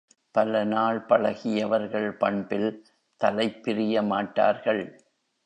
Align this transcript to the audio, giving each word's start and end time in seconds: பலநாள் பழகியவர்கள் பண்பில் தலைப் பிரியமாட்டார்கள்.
பலநாள் 0.31 1.05
பழகியவர்கள் 1.05 2.11
பண்பில் 2.11 2.85
தலைப் 3.17 3.61
பிரியமாட்டார்கள். 3.63 4.99